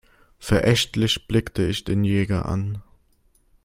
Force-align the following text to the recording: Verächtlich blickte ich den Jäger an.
Verächtlich 0.39 1.27
blickte 1.27 1.63
ich 1.63 1.83
den 1.83 2.03
Jäger 2.03 2.47
an. 2.47 2.81